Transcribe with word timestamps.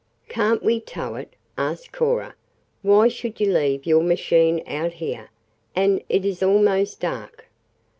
"Can't 0.29 0.63
we 0.63 0.79
tow 0.79 1.13
it?" 1.13 1.35
asked 1.59 1.91
Cora. 1.91 2.33
"Why 2.81 3.07
should 3.07 3.39
you 3.39 3.53
leave 3.53 3.85
your 3.85 4.01
machine 4.01 4.63
out 4.65 4.93
here? 4.93 5.29
And 5.75 6.01
it 6.09 6.25
is 6.25 6.41
almost 6.41 6.99
dark!" 6.99 7.45